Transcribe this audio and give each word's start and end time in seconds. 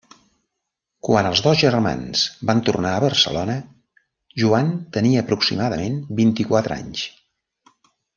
Quan 1.07 1.27
els 1.31 1.41
dos 1.47 1.59
germans 1.63 2.23
van 2.51 2.63
tornar 2.69 2.93
a 2.99 3.03
Barcelona, 3.03 3.57
Joan 4.45 4.71
tenia 4.97 5.21
aproximadament 5.27 6.01
vint-i-quatre 6.21 6.79
anys. 6.83 7.05